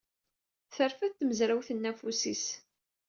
[0.75, 2.45] Terfed tmezrawt-nni afus-is.